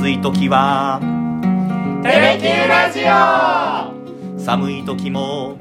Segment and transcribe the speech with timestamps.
[0.00, 0.98] 暑い時は。
[2.02, 4.40] テレキューラジオ。
[4.42, 5.58] 寒い時も。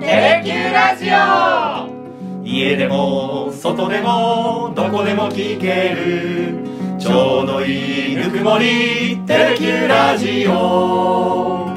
[0.00, 2.44] テレキューラジオ。
[2.44, 6.98] 家でも外でもどこでも聞ける。
[6.98, 9.20] ちょうどいいぬくもり。
[9.24, 11.70] テレキューラジオ。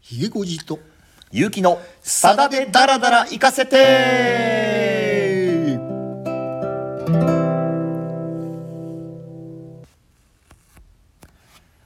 [0.00, 0.78] ひげごじと。
[1.32, 4.69] ゆうきのさだでダラダラ行かせて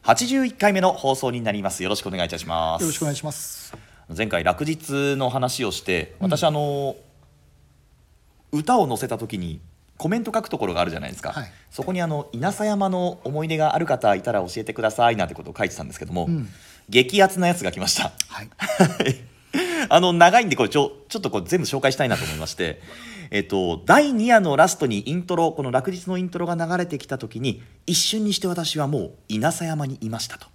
[0.04, 1.82] 81回目の放送になります。
[1.82, 2.82] よろしくお願いいたします。
[2.82, 3.74] よろしくお願いします。
[4.14, 6.94] 前回落日の話をして私、あの
[8.52, 9.62] 歌を載せた時に
[9.96, 11.50] コメント書くところがあるじゃないですか、はい。
[11.70, 16.48] そこにあの稲佐山の思い出がある方いたら教えてくださいなんてことを書いてたんですけども、ん。
[16.90, 18.12] 激アツなやつが来ました。
[18.28, 18.50] はい。
[19.88, 22.82] あの長いんでこれちょちょっとこう全部紹介したいなと思いまして
[23.34, 30.46] えっと第2夜のラストにイントロこの落日のイントロが流れてきた時に一瞬にして私はもう稲佐山にいましたと。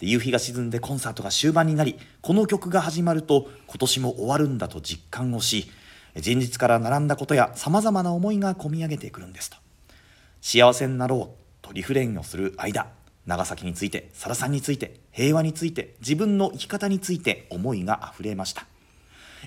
[0.00, 5.70] で夕日が沈んでコンサートが終盤になりこの曲が始まると今年も終わるんだと実感をし
[6.24, 9.58] 前日から並んだことやさまざまな思いがこみ上げてくるんですと。
[10.40, 12.86] 幸せになろうとリフレインをする間
[13.26, 18.66] 長崎についてさださんについて平和について自分の生き方について思いがあふれました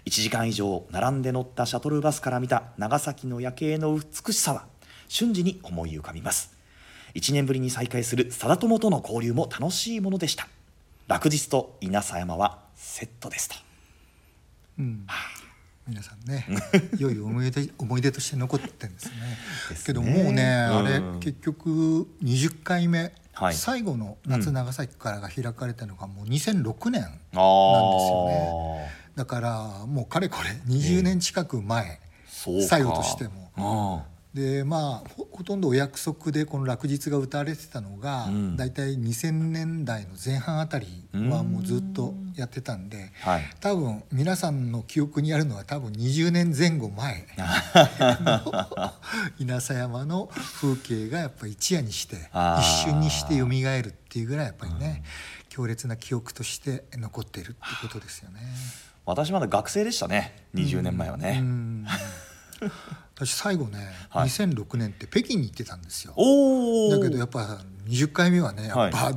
[0.06, 4.66] 1時間以上並んで乗ったシャトルバスから見た長崎の夜景の美しさは
[5.08, 6.56] 瞬時に思い浮かびます。
[7.16, 10.48] 1年ぶりに再会する貞友との交流も楽しいものでした。
[11.08, 13.56] 落日と稲佐山はセットですと
[14.80, 15.08] うん。
[15.88, 16.48] 皆さんね
[16.98, 19.12] 良い思い出 思い出として残ってるんですね。
[19.70, 19.86] ですね。
[19.86, 23.54] けどもうね、あれうん結局20回目、はい。
[23.54, 28.78] 最後の夏長崎からが開かれたのがもう2006年あよ
[29.16, 33.52] だからもうかれこれ20年近く前、そうか最後としても。
[33.58, 38.58] あでまあほほとんどお約束でこの落日が歌われてたのが、うん。
[38.58, 43.44] 大体2000年代の前半あたりはもうずっとやってたんで、はい。
[43.62, 46.72] 多分皆さんの記憶にあるのは多分20年前。
[46.72, 48.94] 後前の
[49.40, 50.30] 稲佐山の
[50.62, 52.18] 風景がやっぱ一夜にして
[52.60, 55.04] 一瞬にして蘇るっていうぐらいやっぱりね、
[55.48, 58.42] 強烈な記憶として残っているってことですよね。
[59.06, 60.48] 私まだ学生でしたね。
[60.56, 61.86] 20年前はね、うん。
[63.16, 64.28] 私最後ね、はい。
[64.30, 66.14] 2006年って北京に行ってたんですよ。
[66.92, 69.12] だけどやっぱ20回目はねやっぱ、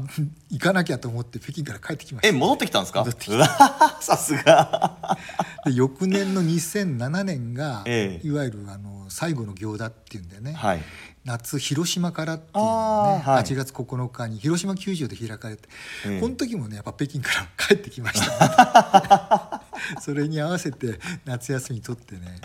[0.51, 2.29] 行かなきゃと思って北京から帰ってきました。
[2.29, 3.01] え戻ってきたんですか？
[3.01, 3.37] 戻ってきた。
[3.37, 5.19] う わさすが。
[5.65, 8.27] で翌年の2007年が、ええ。
[8.27, 10.83] いわゆるあの最後の行だっていうんでね、はい。
[11.25, 13.43] 夏広島からっていうね、はい。
[13.43, 15.69] 8月9日に広島球場で開かれて、
[16.07, 16.21] ええ。
[16.21, 19.63] この時もねやっぱ北京から帰ってきました、
[20.01, 22.39] それに合わせて夏休み取ってね、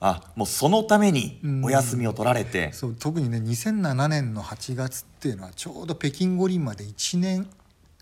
[0.00, 1.64] あもうそのためにうん。
[1.64, 7.46] お休みを取られて、そう特にね2007年の8月っていうのはちょうど北京五輪まで1年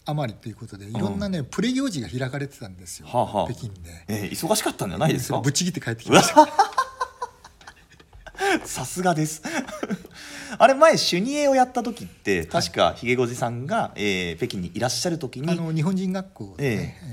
[0.06, 3.53] 余りということでいろんなね、プレ行事が開かれてたんですよ、はあはあ。
[3.53, 4.05] 北京で。
[4.09, 5.39] えー忙しかったんじゃないですか？
[5.41, 6.47] ぶっちぎって帰ってきました。
[8.65, 9.43] さすがです。
[10.59, 17.03] あれ前シュニエをやった時って確かひげごじさんが、えー北京にいらっしゃる時にあの日本人学校で、ねえ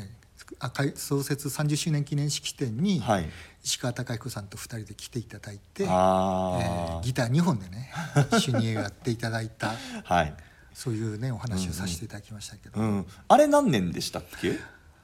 [0.96, 3.30] 創設30周年記念式典に、はい。
[3.64, 7.92] 石川貴彦さんと2人で来ていただいて、えあえギター2本でね
[8.40, 10.34] 主任をやっていただいたあはい、
[10.74, 14.58] そういうねお話をさせていただきましたけど、うん、あれ何年でしたっけ？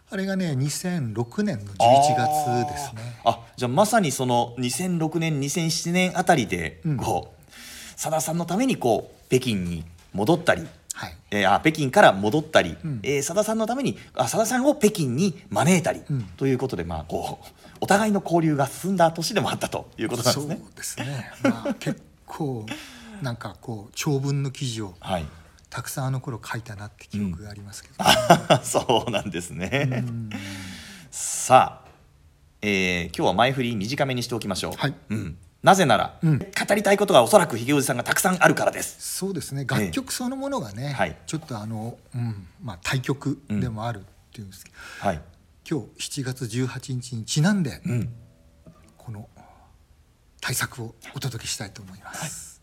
[0.10, 3.20] あれがね2006年の11月ですね。
[3.26, 6.98] あじゃあまさにその2006年2007年あたりでうん。
[6.98, 10.68] こうさだ、さんのためにこう北京に戻ったり
[10.98, 11.18] はい。
[11.30, 13.00] えーあ北京から戻ったり、うん。
[13.04, 16.24] えーさださんのためにあさださんを北京に招いたり、うん。
[16.38, 17.48] ということで、まあ、こう
[17.82, 20.60] お互いの交流が進んだ年でもあったということなんですね。
[20.60, 22.66] そうですね、まあ、 結構
[23.22, 25.26] なんかこう長文の記事をはい、
[25.70, 27.96] たくさんあの頃書いたなって記憶がありますけど、
[28.64, 29.88] そうなんですね。
[29.92, 30.30] うん。
[31.12, 31.88] さあ、
[32.62, 34.74] えー今日は前振り短めにしておきましょう。
[34.76, 34.94] はい。
[35.10, 36.40] うん、なぜなら、うん。
[36.40, 39.18] 語りたいことがおそらくひげおじさんがたくさんあるからです。
[39.18, 39.66] そうですね。
[39.68, 41.18] 楽曲そのものがね、はい。
[41.26, 45.22] ちょっとあの、うんまあ、対曲でもあるっていうんですけど、はい、
[45.70, 48.14] 今日7月18日にちなんで、うん、
[48.98, 49.28] この
[50.40, 52.62] 対策をお届けしたいと思います。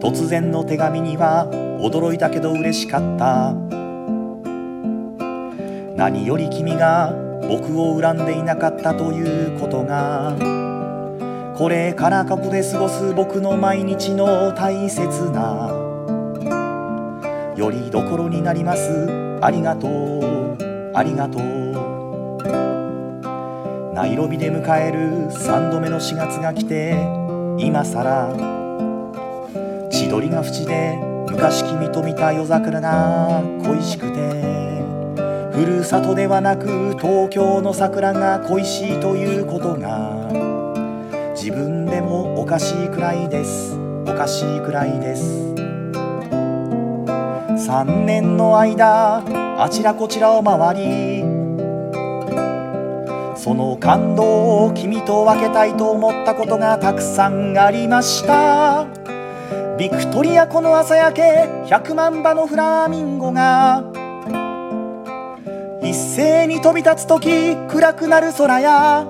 [0.00, 1.46] 突然の手紙には
[1.82, 3.83] 驚いたけど嬉しかった
[5.96, 7.12] 何より君が
[7.48, 10.36] 僕を恨んでいなかったということが
[11.56, 15.70] これからここで過ごす僕の毎日の大切な
[17.56, 19.38] よりどころになります。
[19.40, 20.58] ありがとう。
[20.92, 21.44] ありがとう。
[23.94, 24.98] ナイロビで迎える
[25.30, 26.94] 3度目の4月が来て
[27.58, 28.34] 今さら
[29.88, 30.98] 千鳥が淵で
[31.30, 34.83] 昔君と見た夜桜が恋しくて
[35.54, 40.28] ふるさとではなく東京の桜が恋しいということが
[41.36, 43.78] 自分でもおかしいくらいです。
[44.04, 45.54] おかしいくらいです。
[47.68, 49.22] 3年の間
[49.62, 51.22] あちらこちらを回り
[53.36, 58.86] その感動を君と分けたいと思ったことがたくさんありました。
[59.78, 61.22] ビクトリア湖の朝焼け
[61.66, 63.84] 100万羽のフラミンゴが
[65.94, 69.06] 一斉に飛び立つ時暗くなる空や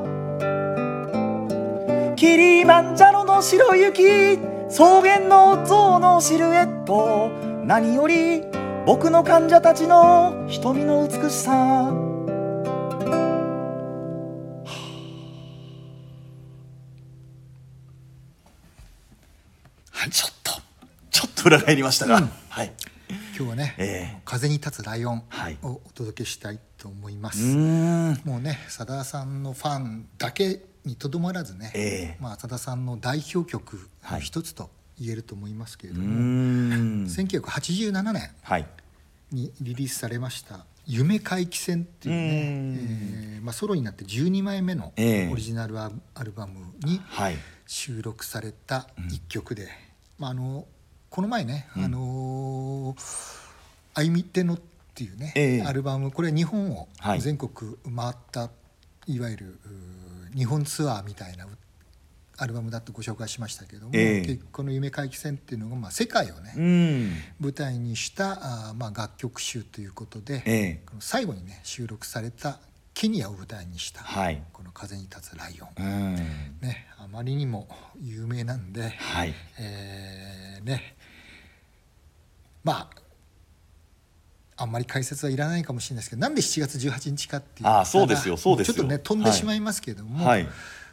[2.14, 4.38] キリマンジャロの白雪
[4.68, 7.30] 草原の象のシルエット
[7.64, 8.42] 何より
[8.84, 11.52] 僕の患者たちの瞳の美しさ。
[19.90, 20.52] はいちょっと
[21.10, 22.72] ちょっと裏返りましたが、はい。
[23.36, 24.20] 今日はね、ええ。
[24.24, 25.58] 風に立つライオンはい。
[25.62, 27.56] をお届けしたいと思いまうす、
[28.26, 32.18] もうねさださんのファンだけにとどまらずね、ええ。
[32.20, 34.18] まあ、さださんの代表曲はい。
[34.18, 34.68] の一つと
[35.00, 37.04] 言えると思いますけれども、ん。
[37.06, 38.66] 1987年はい。
[39.32, 42.20] にリリースされました「夢回帰戦」っていうね、
[43.36, 45.32] えーまあ、ソロになって12枚目のええ。
[45.32, 47.36] オリジナルアアルバムにはい。
[47.66, 49.68] 収録された一曲で、
[50.18, 50.66] まあ、あの
[51.08, 52.94] この前ね「あの
[53.94, 54.58] あいみての」
[54.94, 55.62] っていうね、ええ。
[55.62, 57.20] アルバムこれ日本をはい。
[57.20, 58.48] 全国回った、
[59.06, 59.60] い、わゆる
[60.36, 61.48] 日本ツアーみたいな
[62.36, 64.20] アルバムだとご紹介しましたけども、ええ。
[64.22, 67.12] 結構この「夢回帰戦」っていうのが、まあ、世界をね、うん。
[67.40, 70.82] 舞台にしたあー、まあ、楽曲集ということで、ええ。
[70.86, 72.60] この最後にね収録された
[72.92, 74.40] ケニアを舞台にした、はい。
[74.52, 76.14] この「風に立つライオン」うん。
[76.60, 77.68] ね、あまりにも
[78.00, 79.34] 有名なんで、はい。
[79.58, 80.94] えーね。
[82.62, 83.03] まあ
[84.56, 87.68] あんまり解説はいらないかもしれないですけどなんで7月18日かっていう。
[87.68, 88.74] あーそうですよそうですよ。
[88.74, 90.44] ちょっとね飛んでしまいますけれども、はい。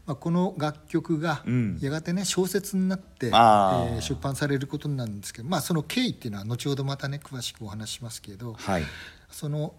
[0.08, 1.78] まあ、この楽曲がうん。
[1.80, 3.96] やがてね小説になって、あー。
[3.96, 8.84] えー出版されることになるんですけど、まあ、その経緯っていうのは後ほどまたね詳しくお話ししますけど、はい。
[9.30, 9.74] その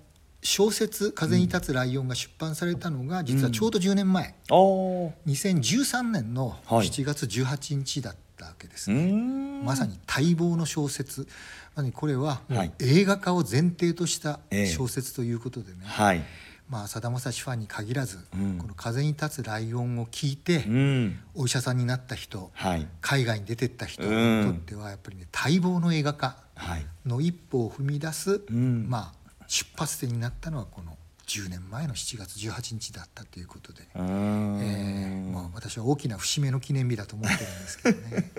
[0.45, 5.13] 小説「風に立つライオン」が出版されたのが実はちょうど10年前、おー。
[5.27, 6.87] 2013年のはい。
[6.87, 9.65] 7月18日だったわけですね、ん。
[9.65, 11.27] まさに待望の小説。
[11.75, 12.41] まさにこれは
[12.79, 14.67] 映画化を前提としたええ。
[14.67, 16.23] 小説ということでね、はい。
[16.69, 18.59] まあさだまさしファンに限らず、うん。
[18.59, 21.19] この「風に立つライオン」を聞いて、うん。
[21.35, 22.87] お医者さんになった人はい。
[23.01, 24.47] 海外に出てった人うん。
[24.47, 26.87] にとってはやっぱりね待望の映画化はい。
[27.07, 28.89] の一歩を踏み出す、ん。
[28.89, 30.97] まあ出発点になったのはこの
[31.33, 33.83] 10年前の7月18日だったということで。
[33.95, 38.31] えーまあ、私は大きな節目の記念日だと思ってるんですけどね。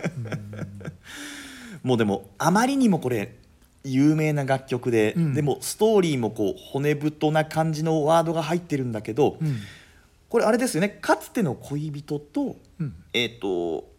[1.83, 1.89] うん。
[1.89, 3.35] もうでもあまりにもこれ
[3.83, 5.33] 有名な楽曲で、うん。
[5.33, 9.57] でもストーリーもこう骨太な感じのワードが入ってるんだけど、うん。
[10.29, 10.89] これあれですよね。
[10.89, 12.93] かつての恋人と,、うん。
[13.13, 13.92] えー、と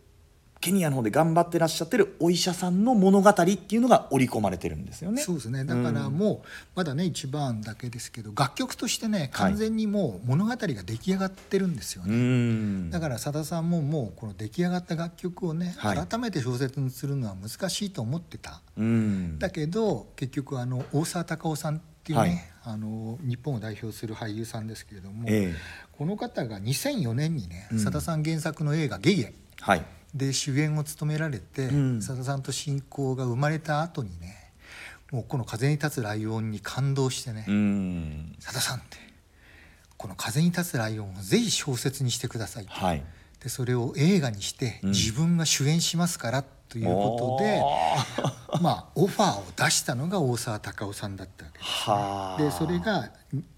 [0.65, 3.43] ケニアの方で頑張ってらっしゃってるお医者さんの物語って
[3.75, 5.21] いうのが織り込まれてるんですよね。
[5.21, 5.67] そうですね。
[5.67, 12.17] だからもうまだね一番だけですけど楽曲としてね完全にもう物語が出来上がってるんですようね。
[12.17, 12.91] ん。
[12.91, 16.07] だからさださんももうこの出来上がった楽曲をね、はい。
[16.07, 18.63] 改めて小説にするのは難しいと思ってた。
[18.79, 19.39] うん。
[19.39, 25.55] だけど結局あの大沢たかおさんっていうね、あの日本を代表する俳優さんですけれども、ええ。
[25.93, 27.79] この方が2004年にねうん。
[28.01, 32.03] さん原作の映画「ゲイエ」はいで主演を務められてうん。
[32.03, 34.53] さだ、さんと親交が生まれた後にね
[35.11, 38.37] もうこの「風に立つライオン」に感動してねうん。
[38.41, 38.97] さだ、さんって
[39.97, 42.73] この「風に立つライオン」をぜひ小説にしてくださいと。
[42.73, 43.03] はい。
[43.43, 44.91] でそれを映画にしてうん。
[44.91, 47.61] 自分が主演しますからということで、
[48.63, 51.71] まあオファーを出したのが大沢たかおさんだったわけです。
[51.91, 52.43] はあ。
[52.43, 53.11] でそれが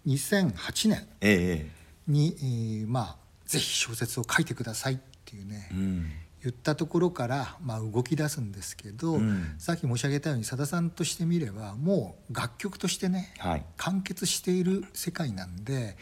[0.07, 1.71] 2008年ええ。
[2.07, 6.11] に、えーまあぜひ小説を書いてくださいっていうね、うん
[6.47, 9.55] 言ったところから、まあ、動き出すんですけど、うん。
[9.59, 13.65] さっき申し上げたようにさださんとしてみればもう楽曲としてね、はい。
[13.77, 15.97] 完結している世界なんで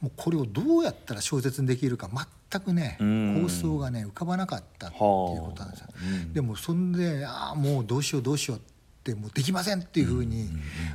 [0.00, 2.08] もうこれをどうやったら小説にできるか
[2.50, 3.42] 全くねうん。
[3.42, 5.86] 構想がね浮かばなかったっていうことなんですよ。
[5.88, 6.04] はあ。
[6.04, 6.32] うん。
[6.32, 8.77] でもそんでああもうどうしようどうしようって
[9.14, 10.48] もうできませんっていうふうに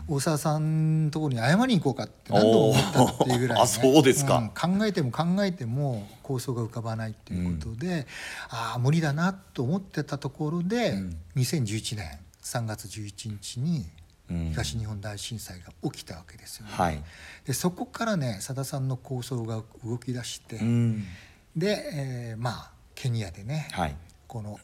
[0.08, 4.40] 大沢さんのところに謝りに行こうかって何度も思ったっていうぐらい、ね、あそうですか。
[4.40, 8.08] ん考えても考えても構想が浮かばないっていうことで、
[8.50, 11.18] ああ無理だなと思ってたところで、うん。
[11.36, 13.86] 2011年3月11日に
[14.30, 14.50] うん。
[14.52, 16.72] 東日本大震災が起きたわけですよね。
[16.74, 17.04] はい。
[17.46, 21.04] でそこからねさださんの構想が動き出して、うん。
[21.56, 23.96] で、えーまあケニアでね、はい
[24.34, 24.58] この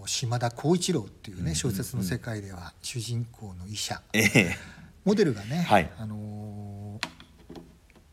[0.00, 4.00] お島田浩一郎っていうね小説の世界では主人公の医者。
[4.12, 4.56] ええ。
[5.04, 5.90] モデルがね、はい。
[5.98, 7.08] あのー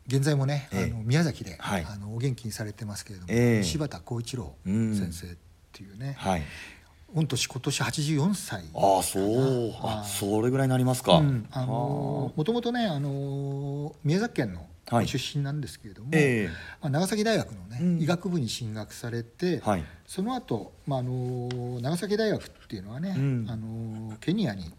[0.08, 0.92] 現在もね、ええ。
[0.92, 1.86] あの宮崎で、はい。
[1.88, 3.64] あのお元気にされてますけれども、ええ。
[3.64, 5.36] 柴田浩一郎うん先生っ
[5.72, 6.42] ていうね、はい。
[7.14, 9.72] 御年今年84歳ああそう。
[9.84, 11.48] あそれぐらいになりますか、うん。
[11.52, 15.08] あのもともとね、あのー宮崎県のはい。
[15.08, 16.50] 出身なんですけれども、え
[16.82, 18.02] まあ、長崎大学のね、うん。
[18.02, 19.84] 医学部に進学されて、はい。
[20.08, 23.46] その後、まああの長崎大学っていうのはね、うん。
[23.50, 24.74] あのケニアに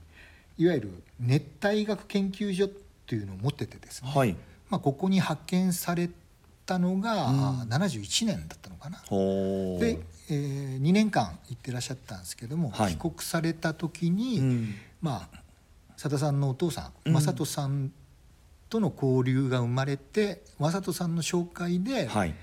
[0.59, 2.69] いわゆる熱帯医学研究所っ
[3.07, 4.37] ていうのを持っててですね、はい。
[4.69, 6.11] まあ、ここに派遣され
[6.67, 7.61] たのが、うん。
[7.69, 8.99] 71年だったのかな。
[9.79, 12.93] で、え2年間行ってらっしゃったんですけども、はい。
[12.93, 14.75] 帰国された時に、うん。
[15.01, 15.41] まあ
[15.97, 17.13] さださんのお父さうん。
[17.13, 17.93] ん正人さん
[18.71, 22.35] との交流が生まれて正人さんの紹介で、はい。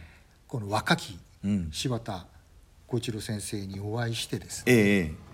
[0.48, 1.70] この若きうん。
[1.72, 2.28] 柴田
[2.86, 4.74] 浩一郎先生にお会いしてですね。
[4.74, 5.28] ええ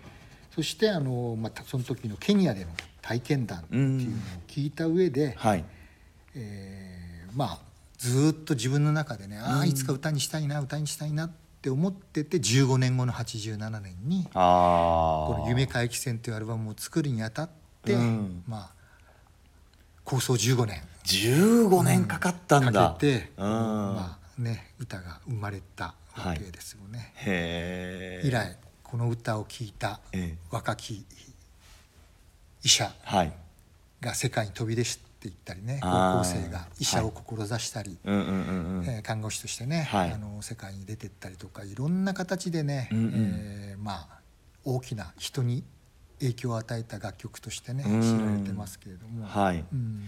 [0.56, 2.70] そしてあの、またその時のケニアでの
[3.02, 5.66] 体験談っていうのを聞いた上で、はい。
[6.36, 7.04] えー
[7.36, 7.60] まあ
[7.98, 11.32] ずーっと自分の中でね、ああいつか歌にしたいな歌にしたいなっ
[11.62, 17.50] て思ってて15年後の87年にああこの「夢回帰戦」というアルバムを作るにあたっ
[17.84, 18.44] て、うん。
[18.46, 18.73] まあ
[20.04, 20.82] 構想15年。
[21.06, 23.46] 15年かかったんだ、かけて、うん。
[23.46, 27.12] まあね、歌が生まれたわけですよね。
[27.18, 30.38] へえ以来この歌を聴いたええ。
[30.52, 31.06] 若き
[32.64, 33.34] 医者はい。
[34.02, 36.12] が世界に飛び出していったりねあー。
[36.14, 37.98] 高校生が医者を志したり、
[39.04, 40.12] 看護師としてね、はい。
[40.12, 43.12] あの世界に出てったりとかいろんな形でね、うんうん。
[43.16, 44.24] えーまあ
[44.66, 45.62] 大きな人に
[46.20, 48.02] 影響を与えた楽曲としてねうん。
[48.02, 49.64] 知られてますけれども、はい。
[49.72, 50.04] うん。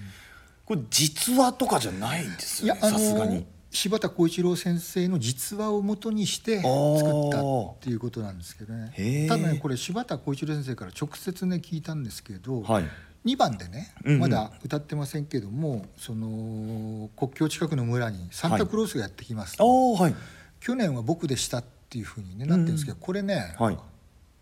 [0.65, 3.45] これ実話とかじゃないんですよねさすがに。
[3.71, 8.91] 柴田浩一郎先生の実話をもとにして作ったっていうことなんですけどね。
[8.93, 9.27] へー。
[9.27, 12.85] ただねこれ柴田浩一郎先生から直接ね聞いたんですけど、はい。
[13.25, 14.19] 2番でねうんうん。
[14.21, 20.15] まだ歌ってませんけども、その国境近くの村にサンタクロースがやってきます、はい。
[20.61, 23.77] 去年は僕でしたっていうふうに、ね、なってるんですけど、これね、はい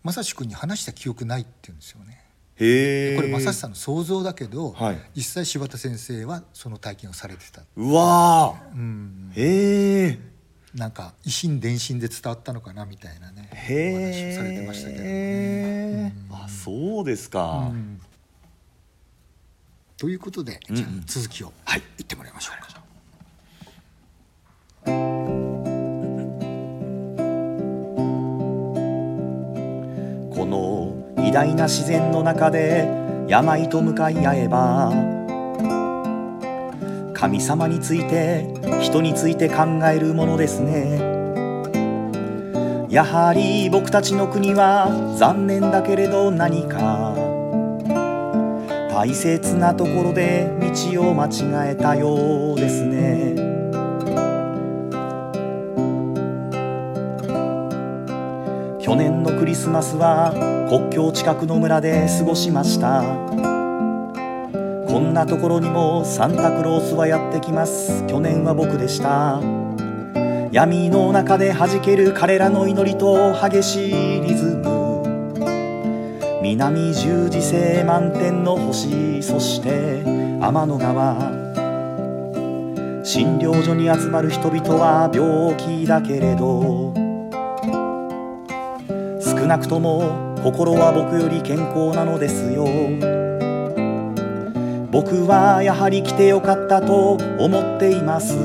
[0.04, 2.24] 正志君に話した記憶ないって言うんですよね。
[2.56, 4.98] へえこれ正志さんの想像だけど、はい。
[5.16, 7.92] 実際柴田先生はその体験をされてた、う。
[7.92, 8.76] わー。
[8.76, 10.18] うん、へえ
[10.74, 15.08] なんか維心伝心で伝わったのかなみたいなねお話をされてましたけどね。
[15.08, 18.00] へえあそうですか、うん。
[19.96, 20.82] ということで、うんうん。
[20.82, 22.74] じゃあ続きを、はい、言ってもらいましょうか。
[24.84, 25.43] こ
[31.34, 32.88] 大な自然の中で
[33.26, 34.92] 病と向かい合えば
[37.12, 38.46] 神様について
[38.80, 41.12] 人について考えるものですね。
[42.88, 44.86] やはり僕たちの国は
[45.18, 47.16] 残念だけれど何か
[48.94, 50.48] 大切なところで
[50.92, 53.34] 道を間違えたようですね。
[58.80, 63.04] 去年のクリスマスは国境近くの村で過ごしました。
[63.04, 68.04] こんなところにもサンタクロースはやってきます。
[68.08, 69.40] 去年は僕でした。
[70.50, 75.04] 闇の中で弾ける彼らの祈りと激しいリズム。
[76.42, 80.02] 南十字星満天の星そして
[80.40, 81.30] 天の川。
[83.04, 86.92] 診療所に集まる人々は病気だけれど
[89.20, 92.66] 少なくとも心は僕より健康なのですよ。
[94.90, 98.36] 僕はやはり来てよかったと思っています。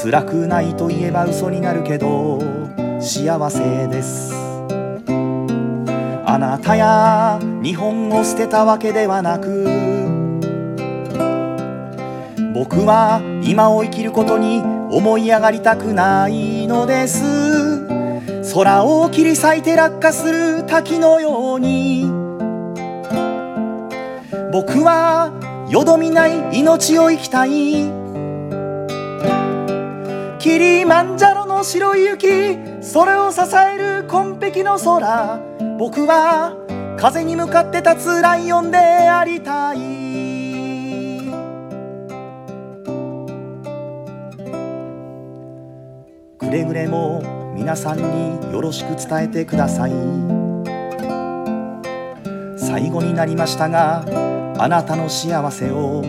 [0.00, 2.38] 辛くないと言えば嘘になるけど
[3.00, 4.32] 幸せです。
[6.24, 9.64] あなたや日本を捨てたわけではなく
[12.54, 14.60] 僕は今を生きることに
[14.92, 17.65] 思い上がりたくないのです。
[18.56, 22.10] 空を切り裂いて落下する滝のように。
[24.50, 25.30] 僕は
[25.68, 27.50] よどみない命を生きたい。
[30.38, 35.38] キリマンジャロの白い雪それを支える紺碧の空。
[35.78, 36.56] 僕は
[36.96, 39.76] 風に向かって立つライオンでありたい。
[46.38, 47.35] くれぐれも
[47.66, 49.90] 皆さんによろしく伝えてください。
[52.56, 54.04] 最後になりましたが
[54.56, 56.00] あなたの幸せを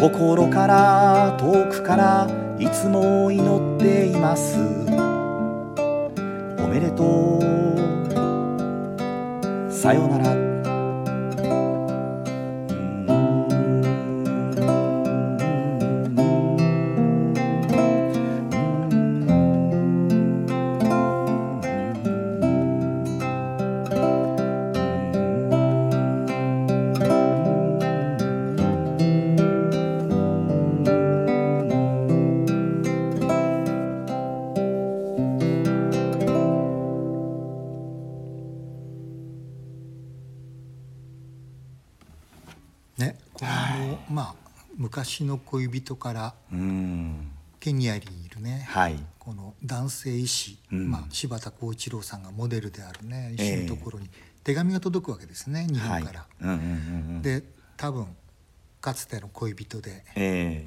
[0.00, 4.58] 心から遠くからいつも祈っています。
[6.58, 7.40] おめでとう。
[9.70, 10.49] さようなら。
[45.50, 47.32] 恋人からうん。
[47.58, 48.96] ケニアにいるね、はい。
[49.18, 50.90] この男性医師、うん。
[50.90, 53.34] まあ、柴田浩一郎さんがモデルであるね。
[53.36, 53.46] 医え。
[53.46, 54.08] え師のところに
[54.44, 56.26] 手紙が届くわけですね、日はい本から。
[56.40, 56.66] うんうんうんう
[57.18, 57.22] ん。
[57.22, 57.42] で
[57.76, 58.06] 多分
[58.80, 60.66] かつての恋人でえ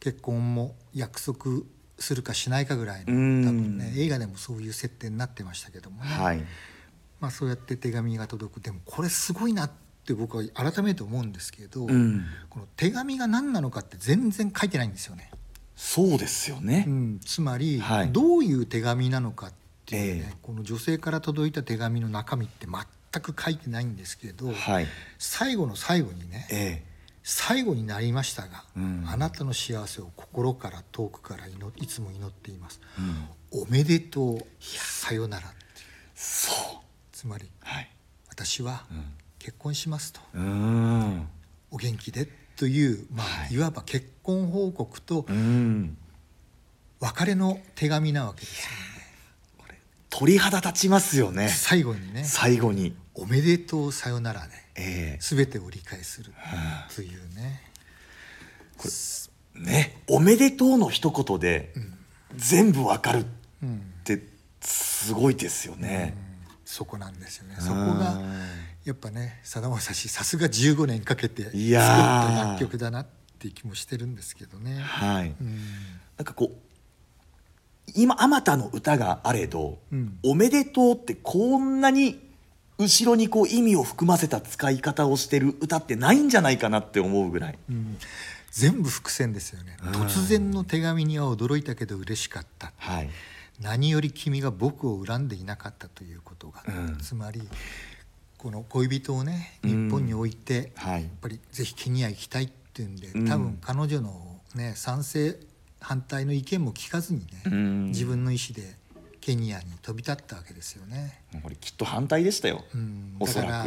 [0.00, 1.62] 結婚も約束
[1.98, 3.44] するかしないかぐらいのうん。
[3.44, 6.44] 多分ね映画でもそういう設定になってましたけどもね、えはい。
[7.20, 8.60] まあ、そうやって手紙が届く。
[8.60, 12.26] でもこれすごいなって僕は改めて思うんですけど、うん。
[12.48, 15.30] この手紙が何なのかって全然書いてないんですよね。
[15.76, 16.84] そうですよね。
[16.86, 18.12] うん、つまり、はい。
[18.12, 19.52] どういう手紙なのかっ
[19.86, 20.36] ていうね、ええ。
[20.42, 24.86] この女性から届いた手紙の中身って全く書いてないんですけど、はい。
[25.18, 26.84] 最後の最後にねえ
[27.22, 29.04] 最後になりましたが、うん。
[29.06, 32.80] あなたの幸せを心から遠くから祈いつも祈っています、
[33.52, 33.62] えうん。
[33.62, 34.40] おめでとう。
[34.60, 35.86] さよならっていう。
[36.14, 36.80] そう。
[37.12, 37.90] つまりはい。
[38.28, 38.84] 私は
[39.40, 41.26] 結婚しますと、うん。
[41.72, 43.54] お元気でという、まあはい。
[43.54, 45.96] い、わば結婚報告とうん。
[47.00, 48.70] 別れの手紙なわけですよ。
[50.10, 51.44] 鳥肌立ちますよね。
[51.44, 56.32] ね最後にね最後に「おめでとうさよならでえ全てを理解する
[56.94, 57.62] というね、
[59.56, 61.72] えねおめでとうの一言で
[62.36, 63.26] 全部わかるっ
[63.62, 64.22] うん、て
[64.60, 66.14] すごいですよね。
[66.64, 67.56] そこなんですよね。
[67.58, 68.39] そこがうん
[68.90, 73.06] やっぱねさだまさしさすが15年かけて作った楽曲だなっ
[73.38, 74.80] ていう気もしてるんですけどね。
[74.80, 75.28] はい。
[75.40, 75.58] うん。
[76.16, 80.18] なんかこう今あまたの歌があれど、うん。
[80.24, 82.18] おめでとうってこんなに
[82.78, 87.58] 後ろにこう意味を含ませた使い方をしてる歌ってないんじゃないかなって思うぐらい。
[87.70, 87.96] うん。
[88.50, 89.90] 全部伏線ですよね、うん。
[89.92, 92.72] 突然の手紙には驚いたけど嬉しかった。
[92.76, 93.10] はい。
[93.60, 96.98] 何より君が僕を恨んでいなかったということが、うん。
[96.98, 97.48] つまり
[98.42, 99.90] この恋人をね日うん。
[99.90, 101.02] 本に置いて、はい。
[101.02, 103.28] やっぱりぜひケニア行きたいっていうんでうん。
[103.28, 105.36] 多分彼女の、ね、賛成
[105.78, 107.86] 反対の意見も聞かずにね、うん。
[107.88, 108.74] 自分の意思で
[109.20, 111.20] ケニアに飛び立ったわけですよね。
[111.42, 113.18] これきっと反対でしたよ、うん。
[113.18, 113.66] だから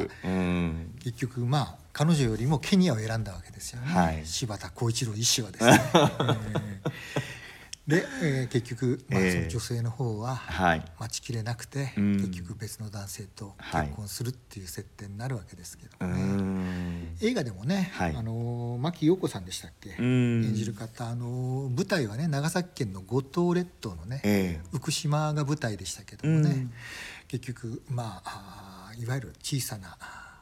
[1.03, 4.25] 結局まあ彼女よりもケニアを選んだわけですよね、はい。
[4.25, 5.81] 柴田浩一郎医師はですね。
[5.93, 6.93] え ー
[7.87, 10.85] で、えー結局、まあ、ええその女性の方ははい。
[10.99, 12.11] 待ちきれなくて、うん。
[12.13, 13.87] 結局別の男性とはい。
[13.87, 17.17] 結婚するっていう設定になるわけですけうどもね、ん。
[17.21, 18.15] 映画でもね、はい。
[18.15, 20.45] あのー牧陽子さんでしたっけ、うん。
[20.45, 24.67] 演じる方、あのー舞台はね長崎県の五島列島のね、ええ。
[24.73, 26.73] 福島が舞台でしたけどもね、うん。
[27.27, 29.97] 結局まああーいわゆる小さな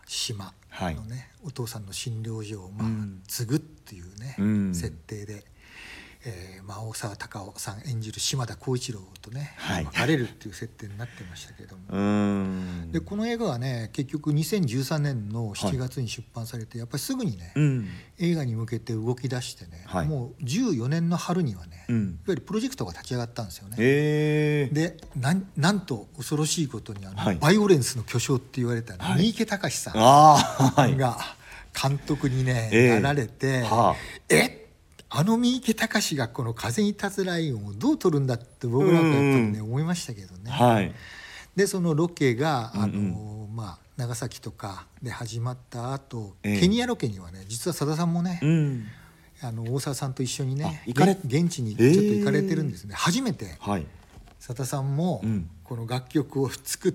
[0.06, 1.30] 島のね、はい。
[1.45, 3.21] お父さんの診療所をまあ、うん。
[3.27, 4.75] 継ぐっていうね、うん。
[4.75, 5.43] 設定で、
[6.23, 9.86] えーまあ、大沢たかおさん演じる島田浩一郎とね、はい。
[9.86, 11.84] 別れるっていう設定になってましたけども。
[11.89, 12.91] うん。
[12.91, 17.88] でこの映画はね結局2013年の7月に出版されて、やっぱりすぐにね、うん。
[18.19, 20.07] 映画に向けて動き出してね、はい。
[20.07, 23.77] もう14年の春にはね、いわうんゆるプロジェクトが立ち上がったんですよね。
[23.79, 27.36] ええでなんなんと恐ろしいことにあの、はい。
[27.38, 29.17] バイオレンスの巨匠って言われた、ねはい。
[29.17, 29.93] 三池隆さん
[30.97, 31.17] が
[31.81, 32.99] 監督にね、ええ。
[32.99, 33.95] なられて、はあ。
[34.29, 34.61] え
[35.13, 40.52] あの三池隆がこの「風に立つライオン」をどう撮るんだって僕なんかやっぱりね、うん思いましたけどね。
[40.52, 40.93] はい。
[41.56, 43.56] でそのロケがあの、うん。
[43.56, 46.60] まあ、長崎とかで始まった後、ええ。
[46.62, 48.86] ケニアロケにはね実はさださんもね、うん。
[49.41, 53.86] あの大沢さんと一緒にねあ行かれげ現地にちょっと行かれてるんですね、初めてはい。
[54.39, 55.50] さださんもうん。
[55.65, 56.91] この楽曲を作っ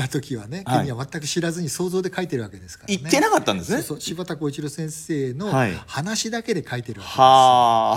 [0.00, 0.78] た時はね、はい。
[0.80, 3.00] ケニア全く知らずに想像で書いてるわけですからね。
[3.02, 3.78] 行ってなかったんですね。
[3.78, 5.74] そうそう柴田浩一郎先生のはい。
[5.86, 7.18] 話だけで書いてるわけです。
[7.18, 7.96] よは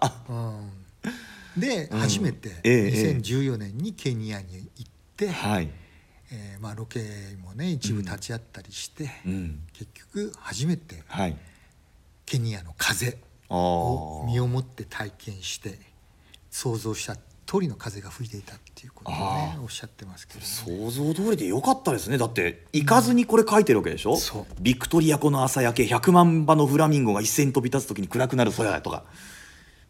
[0.00, 0.12] あ。
[0.28, 1.60] うん。
[1.60, 2.00] で、うん。
[2.00, 3.16] 初めてええええ。
[3.16, 5.70] 2014年にケニアに行って、はい。
[6.32, 7.00] えーまあ、ロケ
[7.40, 9.60] もね一部立ち会ったりして、うん。
[9.72, 11.36] 結局初めてはい。
[12.24, 15.78] ケニアの風を身をもって体験して
[16.50, 22.18] 想像したっ通りの風が吹いていたっていうことをねおっしゃってますけど、ね、想像通りでよかったですね。
[22.18, 24.46] だって行かずにこれ書いてるわけでしょ、そう。
[24.60, 29.04] ビクトリア湖の朝焼け100万羽のフラミンゴが一斉に飛び立つ時に暗くなる空とか。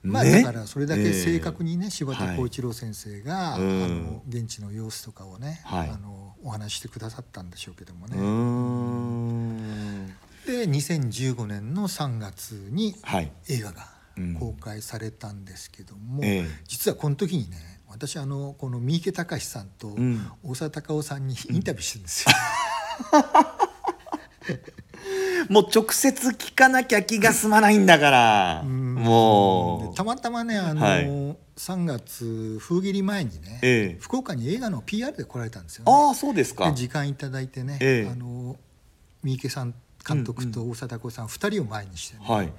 [0.02, 0.42] まあ、ね？
[0.42, 5.88] だからそれだけ正確にね、柴田はい浩一郎先生が、うんあの現地の様子とかをね、はい。
[5.88, 10.06] あのお話ししてくださったんでしょうけどもね、ん。
[10.46, 13.32] で2015年の3月にはい。
[13.48, 13.95] 映画がうん
[14.38, 16.46] 公開されたんですけども、ええ。
[16.66, 20.30] 実はこの時にね私あのこの三池隆さんとん。
[20.42, 22.32] 大沢たかおさんにインタビューしてるんですよ。
[25.50, 28.62] もう直接聞かなきゃ気が済まないんだから。
[28.64, 28.94] うん。
[28.94, 29.90] もう。
[29.90, 31.06] でたまたまねあの、はい。
[31.56, 33.98] 3月風切り前にね、ええ。
[34.00, 35.92] 福岡に映画の PR で来られたんですよね。
[35.92, 36.70] ああそうですか。
[36.70, 38.10] で時間いただいてね、ええ。
[38.10, 38.56] あの
[39.22, 39.74] 三池さん
[40.06, 42.52] 監督と大沢たかおさん2人を前にしてね、はい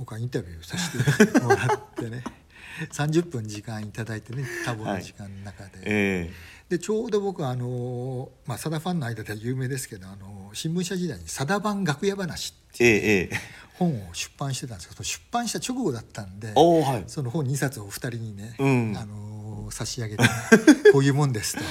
[0.00, 2.24] 僕はインタビューさせてもらってね
[2.90, 6.32] 30分時間いただいてね多忙な時間の中で、え
[6.70, 13.28] でちょうど僕はあのまあさだファンの間では有名ですけどあの新聞社時代に「さだ版楽屋話」っていうええええ。
[13.32, 17.04] え本を出版してたんですけど出版した直後だったんではい。
[17.06, 18.96] その本2冊をお二人にね、うん。
[18.96, 20.24] あの差し上げて、
[20.92, 21.62] こういうもんですと。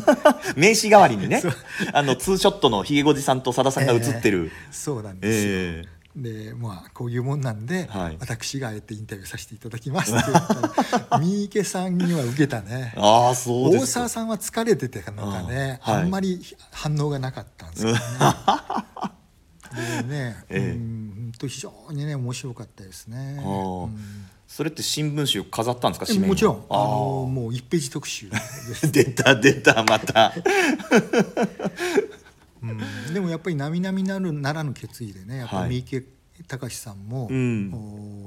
[0.56, 1.42] 名刺代わりにね
[1.92, 5.52] あのツーショットのひげごじさんとさださんが写ってる、そうなんですよ。
[5.52, 8.16] えでまあこういうもんなんで、はい。
[8.20, 12.92] 私があえてインタビューさせていただきますって言ったら 三池さんには受けたね。
[12.96, 16.02] ああそう大沢さんは疲れててのかね、うんはい。
[16.02, 18.00] あんまり反応がなかったんですけどね。
[20.02, 20.70] でね、 ええ。
[20.72, 23.40] うん本当非常にね面白かったですね。
[23.44, 23.96] うん。
[24.48, 26.64] それって新聞紙飾ったんですかもちろん。
[26.68, 28.28] ああのもう1ページ特集
[28.90, 30.34] 出た出たまた
[32.62, 36.04] うん、でもやっぱり並々なるならぬ決意でねやっぱ三池
[36.46, 37.72] 隆さんも、うん。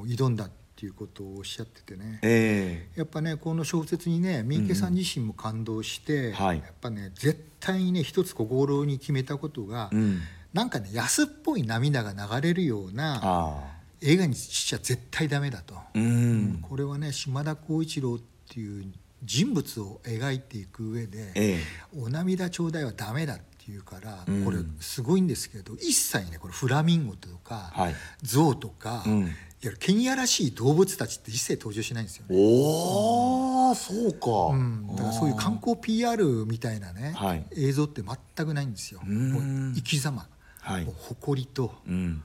[0.01, 6.57] お挑んだっていうことをおっしゃっててね、えやっぱねこの小説にね三池さん自身も感動して、はい。
[6.57, 10.21] やっぱね絶対にね一つ心に決めたことが、えうん。
[10.53, 13.59] なんかね安っぽい涙が流れるようなあ
[14.01, 16.59] 映画にしちゃ絶対ダメだと、あうん。
[16.61, 18.19] これはね島田浩一郎っ
[18.49, 18.85] ていう
[19.23, 21.59] 人物を描いていく上で、え
[21.97, 24.45] お涙ちょうだいはダメだっていうから、うん。
[24.45, 27.95] これすごいんですけど一切ねこれフラミンゴとか、はい。
[28.21, 29.21] 象とか、うん。
[29.21, 29.29] いわ
[29.61, 32.35] ゆるケニアらしい動物たちって一切登場しないんですよね。
[32.37, 37.45] おおそうか、うん、だからそういう観光 PR みたいなね、はい。
[37.55, 39.01] 映像って全くないんですよ。
[39.07, 39.31] うん。
[39.31, 40.27] もう生き様、
[40.59, 40.85] はい。
[40.85, 42.21] もう誇りとうん。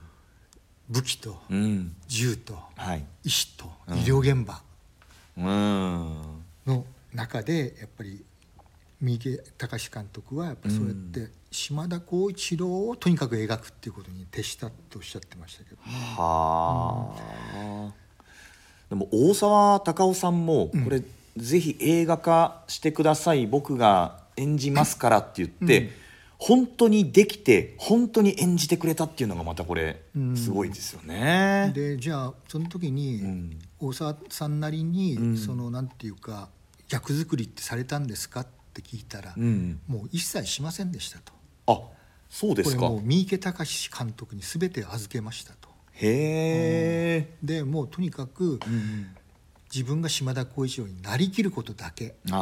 [0.89, 1.95] 武器とうん。
[2.07, 3.05] 銃とはい。
[3.23, 3.97] 医師とうん。
[3.99, 4.61] 医療現場
[5.37, 6.43] うん。
[6.65, 8.23] の中でやっぱり
[9.01, 15.81] 三池隆監督はやっぱそうやって島田浩一郎をとにかく描くっていうことに徹したとおっしゃってましたけどね。
[16.17, 17.15] は
[17.55, 17.93] あ、
[18.89, 21.01] でも大沢たかおさんもこれ、
[21.37, 23.47] ぜひ映画化してください。
[23.47, 25.89] 僕が演じますからって言って、うん。
[26.37, 30.37] 本当にできて本当に演じてくれたっていうのがまたこれうん。
[30.37, 31.71] すごいですよね。
[31.73, 33.59] でじゃあその時にうん。
[33.79, 35.37] 大沢さんなりに、うん。
[35.37, 36.49] そのなんていうか
[36.89, 41.33] 役作りってされたんですかって聞いたら、うん、もう一切しませんでしたと。
[41.67, 41.81] あ
[42.29, 42.77] そうですか。
[42.77, 45.69] これもう三池隆監督に全て預けましたと。
[45.93, 49.07] へえ、でもうとにかくうん、
[49.73, 52.37] 自分が島田浩一郎になりきることだけあ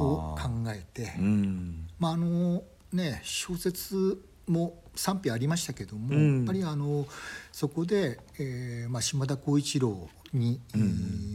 [0.00, 1.88] を考あえて、うん。
[1.98, 6.36] まああのね小説も賛否ありましたけども、うん。
[6.38, 7.06] やっぱりあの
[7.52, 10.80] そこで、えーまあ、島田浩一郎に、うん。
[10.80, 10.84] え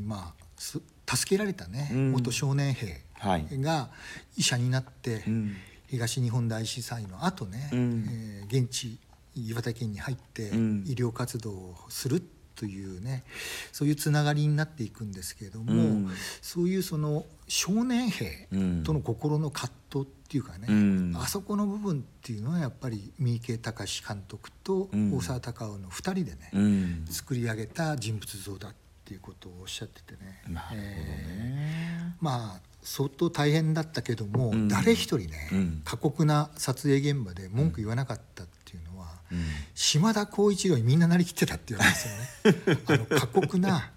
[0.02, 2.12] ーまあ、す助けられたね、うん。
[2.14, 2.88] 元少年兵。
[2.88, 3.89] はいが
[4.38, 5.55] 医者になって、うん。
[5.88, 8.05] 東日本大震災の後ね、うん。
[8.10, 8.97] えー現地
[9.36, 10.84] 岩手県に入ってうん。
[10.88, 12.21] 医療活動をする
[12.55, 13.23] というね
[13.71, 16.10] そういうつながりになっていくんですけれども、うん。
[16.41, 18.47] そういうその少年兵
[18.84, 21.13] との心の葛藤っていうかね、うん。
[21.15, 25.15] あそこの部分っていうのはやっぱり三池隆監督とうん。
[25.15, 27.05] 大沢たかおの2人でね、うん。
[27.10, 30.41] 作り上げた人物像だっていうことをおっしゃっててね。
[30.47, 34.68] なるほどえーね、まあ相当大変だったけども、うん。
[34.68, 35.82] 誰一人ね、うん。
[35.84, 39.39] 過酷な撮影現場で文句言わなかったっていうのは、うん。
[39.76, 42.80] 島田浩一郎にみんななりきってたって言われますよね。
[42.88, 43.92] あの過酷な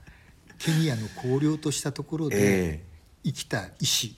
[0.58, 2.84] ケニアの荒涼としたところでえ
[3.24, 4.16] 生きた医師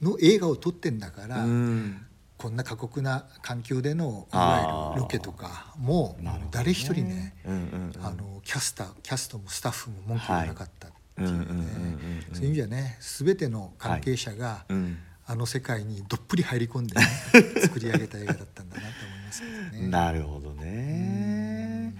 [0.00, 2.02] の映画を撮ってんだから、うん。
[2.36, 6.18] こんな過酷な環境でのいわゆるロケとかも
[6.50, 8.06] 誰一人ねうんうんうん。
[8.06, 10.88] あのキャスターキャストもスタッフも文句言わなかった
[11.20, 11.46] っていう
[12.32, 14.98] そういう意味ではね全ての関係者が、うん。
[15.28, 17.02] あの世界にどっぷり入り込んでね、
[17.60, 19.88] 作り上げた映画だったんだなと思いますけどね。
[19.88, 21.96] なるほどね。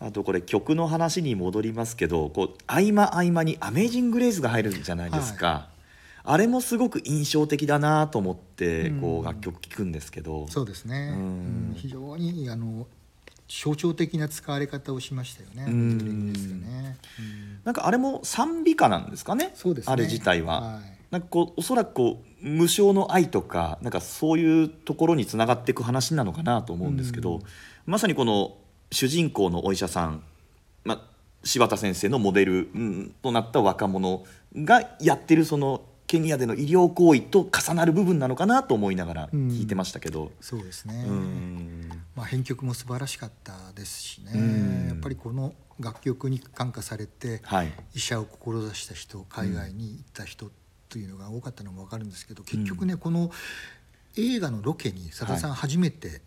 [0.00, 5.68] あとこれ曲の話に戻りますけどこう合間合間に「アメージング・グレイズ」が入るじゃないですか、
[6.24, 9.00] あれもすごく印象的だなと思ってうん。
[9.02, 11.22] こう楽曲聴くんですけど、そうですね、うん。
[11.22, 11.74] うん。
[11.76, 12.86] 非常にあの
[13.54, 16.32] 象徴的な使われ方をしましたよね、うん。
[17.64, 19.50] なんかあれも賛美歌なんですかね？
[19.54, 19.92] そうですね。
[19.92, 20.60] あれ自体は。
[20.62, 20.82] はい。
[21.10, 27.42] なんかこうおそらくこう無償の愛とかなんかそういうところにつながっていく話なのかなと思うんですけど、うん。
[27.84, 28.56] まさにこの
[28.90, 30.22] 主人公のお医者さん、
[30.84, 31.00] まあ、
[31.44, 34.24] 柴田先生のモデル、うんとなった若者
[34.56, 35.82] がやってるその
[36.12, 40.30] ケニアでの医療行為と重なる部分なのかなと思いながら聞いてましたけど。
[40.42, 41.90] そうですね、うん。
[42.14, 44.88] まあ、編曲も素晴らしかったですしね、うん。
[44.88, 47.72] やっぱりこの楽曲に感化されて、はい。
[47.94, 50.50] 医者を志した人海外に行った人
[50.90, 53.30] というのが多かったのも分かるんですけど結局ね、この
[54.18, 56.20] 映画のロケにさださん初めて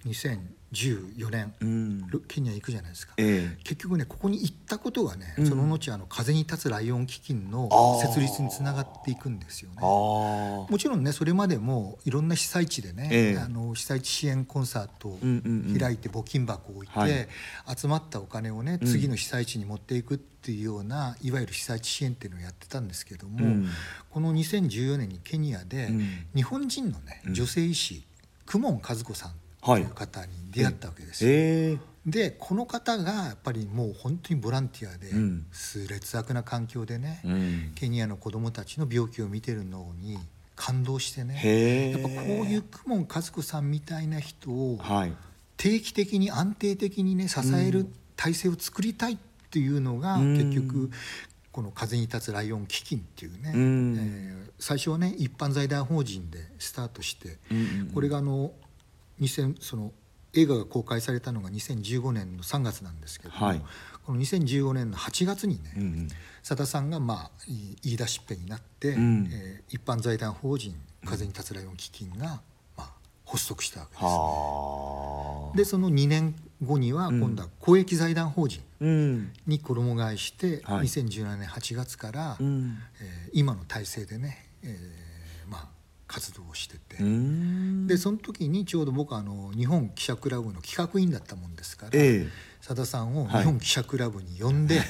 [0.75, 2.07] 2014年、うん。
[2.09, 3.13] ロケニア行くじゃないですか。
[3.17, 3.63] ええ。
[3.63, 5.47] 結局ねここに行ったことがね、うん。
[5.47, 7.69] その後あの風に立つライオン基金の
[8.01, 9.77] 設立につながっていくんですよね。
[9.81, 13.38] もちろんねそれまでもいろんな被災地でね、ええ。
[13.38, 15.79] あの被災地支援コンサートをうんうんうん。
[15.79, 17.27] 開いて募金箱を置いて、はい。
[17.75, 18.88] 集まったお金をねうん。
[18.88, 23.67] 次の被災地に持っていくっていうような、いわゆる被災地支援っていうのをやってたんですけども、うん。
[24.09, 26.27] この2014年にケニアで、うん。
[26.35, 27.33] 日本人のねうん。
[27.33, 28.05] 女性医師
[28.45, 29.31] 公文和子さん
[29.65, 29.82] とい。
[29.84, 31.25] う方に出会ったわけです。
[31.25, 31.32] よ。
[31.32, 31.95] ええ。
[32.06, 35.45] でこの方がやっぱりもう本当にボランティアで、うん。
[35.89, 37.71] 劣悪な環境でね、うん。
[37.73, 40.19] ケニアの子どもたちの病気を見てるのに
[40.56, 45.13] 感動してねやっぱこういう公文和子さんみたいな人をはい。
[45.58, 49.17] 定期的に安定的にね支える体制を作りたいっ
[49.49, 50.38] ていうのが、うん。
[50.38, 50.91] 結局
[51.51, 53.95] この「風に立つライオン基金」っていうね、うん。
[53.97, 57.88] えー最初はね一般財団法人でスタートして、うんうんうん。
[57.91, 58.54] これがあの
[59.19, 59.91] 2000その
[60.34, 63.62] 映画が公開されたのが2015年の3月なんですけども、はい。
[64.06, 66.08] この2015年の8月にね、うんうん。
[66.47, 69.30] 佐田さんがまあいい言い出しっぺになって、うん。
[69.32, 70.75] えー一般財団法人
[71.06, 72.41] 風に立つライオン基金が、
[72.78, 72.91] まあ、
[73.25, 74.10] 発足したわけです、ね。
[74.10, 75.58] はあ。
[75.58, 77.19] でその2年後にはうん。
[77.21, 79.32] 今度は公益財団法人うん。
[79.47, 80.88] に衣替えして、はい。
[80.88, 82.78] 2017年8月から、うん。
[83.01, 85.04] えー今の体制でね、えーまあ、
[86.07, 87.87] 活動をしてて、うん。
[87.87, 92.27] でその時にちょうど僕はあの日本記者クラブの企画員だったもんですから、え
[92.61, 93.43] さださんをはい。
[93.43, 94.81] 日本記者クラブに呼んで、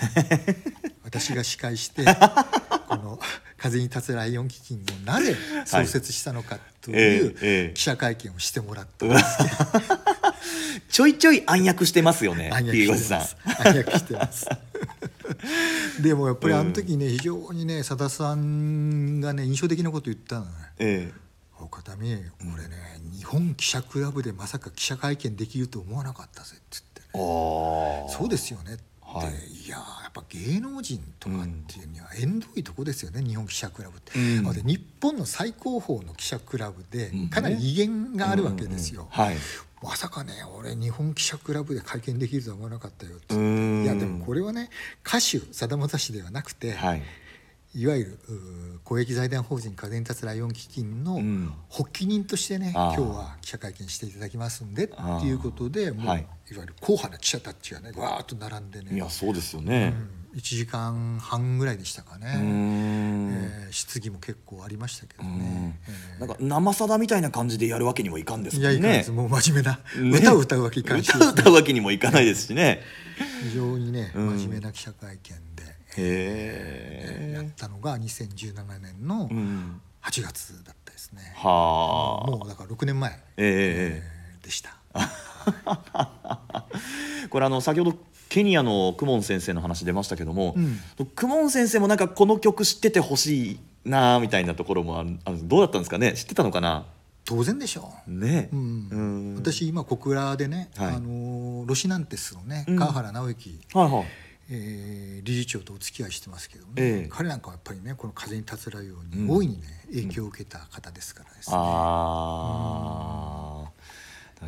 [1.04, 2.04] 私が司会して
[2.88, 3.20] この
[3.58, 9.44] 「風に立つライオン基金」をなぜ創設したのかという記者会見をしてもらったんですけ
[9.90, 10.06] ど。
[10.90, 13.38] ちょいちょい暗躍してますよね暗躍してます。
[13.60, 14.48] 暗躍してます
[16.02, 20.52] でもやっぱりあの時ね非常にねさださんがね印象的なこと言ったのね。
[20.80, 21.14] え
[21.60, 22.14] 「岡田美
[22.54, 27.08] 俺ね日本記者クラブでまさか記者会見できると思わなかったぜ」っつってね。
[27.14, 28.74] そうですよね。
[28.74, 29.66] って、はい。
[29.66, 34.54] い、やーやっぱ芸能人とかっていうには縁遠いとこですよね、日本記者クラブって、うん。
[34.54, 37.30] で日本の最高峰の記者クラブでうん。
[37.30, 39.28] かなり威厳があるわけですよ、うんうん。
[39.28, 39.38] はい
[39.84, 43.36] まさかね俺日本記者クラブで会見できるとは思わなかったよって。
[43.36, 44.70] いやでもこれはね
[45.06, 47.04] 歌手さだまさしではなくて、はい。
[47.78, 48.20] いわゆる
[48.86, 51.54] 公益財団法人風に立つライオン基金のうん。
[51.70, 52.96] 発起人としてね、あー。
[52.96, 54.94] 今日は記者会見していただきますんでって
[55.26, 56.22] いうことでもう、はい。
[56.22, 56.24] い、
[56.56, 58.96] わゆる硬派な記者たちがねわーっと並んでね。
[58.96, 59.94] いやそうですよね。
[59.94, 63.30] うん、1時間半ぐらいでしたかね、うーん。
[63.32, 65.40] えー質疑も結構ありましたけどうん。
[65.40, 66.20] ね、えー。
[66.20, 68.74] なんか生さだみたいな感じでやるわけにもいかんですいもんね。
[68.74, 69.80] やいかんです、 もう真面目な、
[70.12, 70.18] ね。
[70.18, 71.08] 歌を歌うわけいかんし。
[71.10, 72.82] ね、歌歌うわけにもいかないですしね。
[73.44, 74.30] 非常にねうん。
[74.38, 75.22] 真面目な記者会見
[75.56, 79.82] で、へえやったのが2017年のうん。
[80.04, 82.30] 8月だったですね、はあ。
[82.30, 84.78] もうだから6年前、ええええーでした。
[84.94, 85.00] え
[87.30, 87.98] これあの先ほど
[88.36, 90.78] ケニアのクモン先生の話出ましたけども、うん。
[97.24, 98.12] 当然でしょう。
[98.12, 98.50] ね。
[98.52, 98.90] うん。
[98.92, 99.36] うん。
[99.36, 100.96] 私今小倉でね、はい。
[100.96, 102.76] あのロシナンテスのねうん。
[102.76, 104.06] 川原直之、はいはい。
[104.50, 107.10] えー理事長とお付き合いしてますけどね、ええ。
[107.10, 109.28] 彼なんかはやっぱりねこの風に立つライオンうん。
[109.28, 113.25] に大いにね、影響を受けた方ですからですね、ああ、だから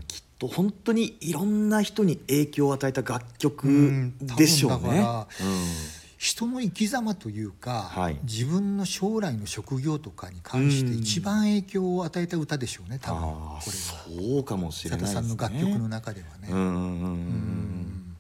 [0.08, 4.78] きっと本当にいろんな人に影響を与えた楽曲うんでしょうね。
[4.78, 5.28] 多分だから
[6.18, 15.04] 人の生き様というか、はい自分の将来の職業とかに関してうん一番影響を与えた歌でしょうね多分これはそうかもしれないね。
[15.06, 16.50] 佐田さんの楽曲の中ではね。
[16.52, 18.18] うんうんうんうんうん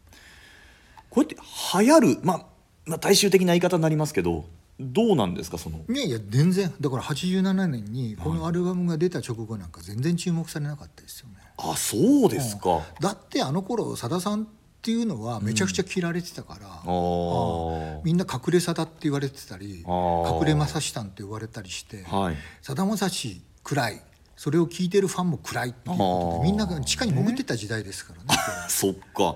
[1.09, 1.35] こうやって
[1.79, 2.45] 流行る、まあ、
[2.85, 4.45] まあ大衆的な言い方になりますけど
[4.79, 5.79] どうなんですかその？
[5.89, 6.73] いやいや全然。
[6.79, 11.35] だから87年にこのアルバムが出た直後なんか全然注目されなかったですよね。
[11.57, 12.81] あそうですか。
[12.99, 14.45] だってあの頃さださんっ
[14.77, 18.01] っていうのはめちゃくちゃ嫌われてたから、おー。
[18.05, 22.35] みんな隠れさだって言われてたり隠れ正史さんって言われたりしてはい。
[22.61, 24.01] さだまさし暗い
[24.37, 28.39] それを聞いてるファンも暗いっていうことでみんなが地下に潜ってた時代ですからね。
[28.69, 29.35] そっか。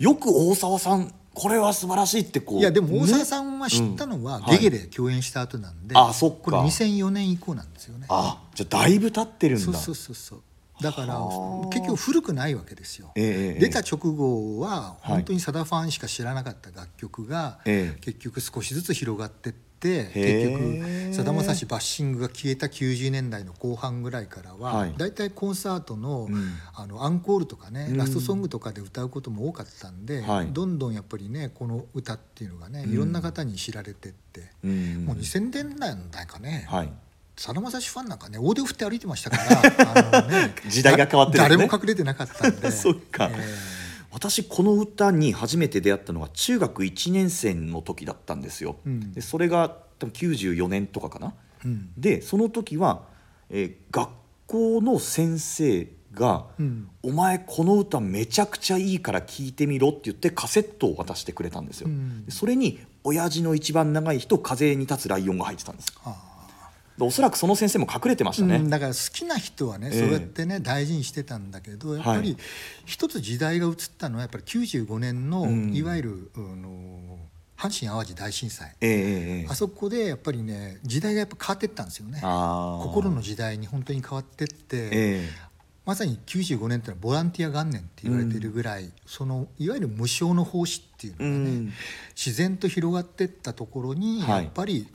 [0.00, 2.58] よく大沢さんこれは素晴らしいってこう。
[2.58, 4.44] いやでも大沢ねさんは知ったのはうん。
[4.46, 6.36] ゲゲで共演した後なんで、あそっか。
[6.42, 8.06] これ2004年以降なんですよね。
[8.08, 9.64] あじゃあだいぶ経ってるんだ。
[9.64, 10.42] そうそうそうそう。
[10.82, 11.68] だからはあ。
[11.68, 13.12] 結局古くないわけですよ。
[13.14, 13.60] ええええ。
[13.60, 15.12] 出た直後ははい。
[15.12, 18.00] 本当にさだファンしか知らなかった楽曲がええ。
[18.00, 24.94] 結局少しずつ広がってってへえ結局さだまさしバッシングが消えた90年代の後半ぐらいからははい。
[24.96, 26.52] だいコンサートのうん。
[26.74, 27.96] あのアンコールとかねうん。
[27.96, 30.46] ラストソングとかで歌うことも多かったんではい。
[30.52, 32.92] どんどんやっぱりねこの歌っていうのがねうん。
[32.92, 35.04] いろんな方に知られてってうん。
[35.04, 35.76] もう2000年
[36.10, 36.90] 代かねはい。
[37.36, 39.62] さだまさしファンなんかね大手振って歩いてましたから
[40.18, 41.44] あの、ね、時代が変わってね。
[41.44, 43.30] 誰も隠れてなかったんで そっか。
[43.32, 43.77] え
[44.18, 49.12] 私この歌に初めて出会ったのが中学1年生の時だったんですよ、うん。
[49.12, 51.34] でそれが多分94年とかかな。
[51.64, 51.90] ーうん。
[51.96, 53.04] でその時は、
[53.48, 54.10] えー学
[54.48, 56.88] 校の先生が、うん。
[57.02, 62.24] お前この歌めちゃくちゃいいから聴いてみろ」って言ってカセットを渡してくれたんですよ、うん。
[62.24, 65.92] でそれに「親父の一番長い日」と「風に立つライオン」が入ってたんです。
[66.04, 66.27] あで
[67.00, 70.00] おそらくその先生も隠れてましたね、ーうんだから好きな人はね、ええ。
[70.00, 72.36] そうやってね大事にしてたんだけどやっぱりはい
[72.84, 75.74] 一つ時代が移ったのはやっぱり95年の、うん。
[75.74, 77.18] いわゆるあの
[77.56, 79.46] 阪神・淡路大震災、ええええええ。
[79.48, 82.20] あそこでやっぱりね時代がやっぱ変わってったんですよね。
[82.20, 85.48] 心の時代に本当に変わってって、ええ。
[85.84, 91.72] まさに95年ってのはボランティア元年って言われてるぐらい、そのいわゆる無償の奉仕っていうのがね、うん。
[92.14, 94.44] 自然と広がってったところに、はい。
[94.44, 94.86] やっぱり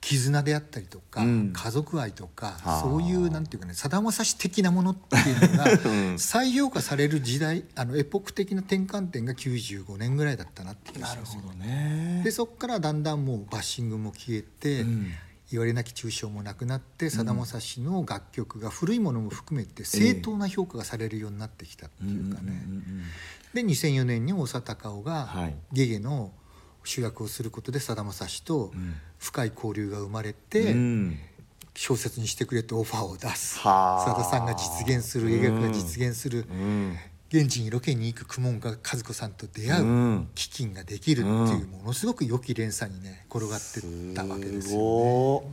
[0.00, 1.52] 絆であったりとか、うん。
[1.52, 2.80] 家族愛とかはあ。
[2.80, 6.18] そういうなんていうかねさだまさし的なものっていうのが ん。
[6.18, 11.36] 再評価される時代あのエポック的な転換点が95年ぐらいだったなって気がします。
[11.36, 12.22] よね。
[12.24, 15.12] でそこからだんだんもうバッシングも消えて、うん。
[15.50, 22.62] 言われなき中傷もなくなってさだまさしの楽曲が古いものも含めて正当な評価がされるようになってきたっていうかね、
[23.54, 25.56] で2004年に大沢たかおがはい。
[25.72, 26.32] ゲゲの
[26.88, 28.94] 主役をすることでさだまさしとうん。
[29.18, 31.18] 深い交流が生まれて、うん。
[31.74, 33.58] 小説にしてくれってオファーを出す。
[33.58, 34.04] はあ。
[34.04, 36.96] さださんが実現する映画が実現する、うん。
[37.30, 40.28] 現地にロケに行く公文が和子さんと出会う、うん。
[40.34, 44.84] 基金ができるっていうものすごく良き連鎖にね転がってったわけですすよね。
[44.84, 45.44] ご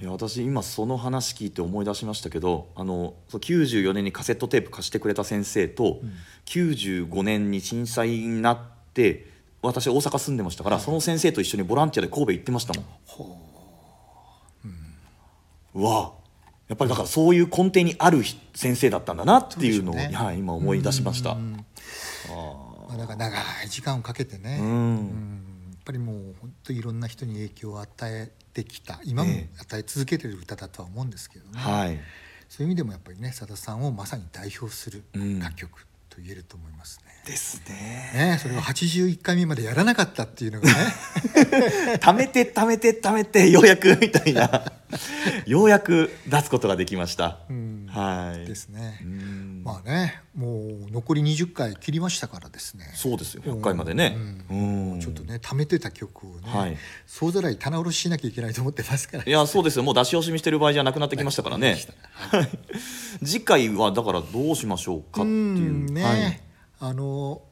[0.00, 6.00] いいや私今その話聞いて思い出しましたけどあのそう94年にカセットテープ貸してくれた先生と、
[6.46, 8.58] 95年に震災になっ
[8.92, 9.33] て
[9.64, 12.84] 私大阪住んでましたから、その先生と一緒にボランティアで神戸行ってましたもん。
[15.74, 15.82] う。
[15.84, 16.12] わ
[16.68, 18.22] やっぱりだからそういう根底にある
[18.54, 20.10] 先生だったんだなっていうのをね。
[20.14, 21.32] はい、今思い出しました。
[21.32, 21.52] うん。
[22.88, 24.66] まあ、だから長い時間をかけてね、うん。
[24.66, 25.68] うん。
[25.72, 32.00] やっぱりもう本当にいろんな人に影響を与えてきた今もえ与え続けてる歌だとは思うんですけどね、はい。
[32.48, 35.40] そういう意味でもやっぱりねさださんをまさに代表するうん。
[35.40, 37.12] 楽曲と言えると思いますね。
[37.26, 38.12] ですね。
[38.14, 40.74] ねそれを81回目までやらなかったっていうのがね
[41.98, 44.72] 貯めて貯めて貯めてようやくみたいな
[45.46, 47.38] ようやく出すことができました。
[47.48, 48.46] うんはい。
[48.46, 49.04] ですねう。
[49.06, 54.16] んまあねもう残り20回切りましたからですねそうですよ100回までね。
[54.50, 56.76] ううんちょっとね貯めてた曲をね、はい
[57.06, 61.78] 総ざらい棚卸ししなきゃいけないと思ってますからいやそうですよもう出し惜しみしてる場合じゃなくなってきましたからね。
[62.12, 62.48] はい。
[63.24, 65.30] 次回はだからどうしましょうかっていう。
[65.30, 66.40] うんね、はい
[66.80, 67.42] あの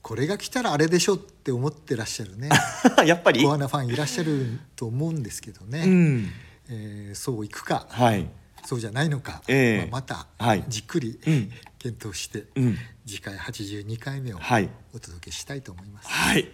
[0.00, 2.48] これが来たらあれでしょって思ってらっしゃるね
[3.04, 3.42] やっぱり？
[3.42, 6.30] コアなファンいらっしゃると思うんですけどね、うん。
[6.68, 8.28] えーそういくかはい。
[8.64, 12.76] そうじゃないのか、ええまあ、またはいじっくり、うん検討して、うん
[13.06, 16.08] 次回82回目をはいお届けしたいと思います。
[16.08, 16.48] はい。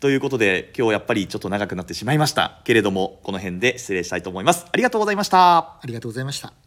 [0.00, 4.66] ということで今日やっぱりちょっと長くなってしまいましたけれどもこの辺で失礼したいと思います。
[4.70, 5.58] ありがとうございました。
[5.58, 6.63] ありがとうございました。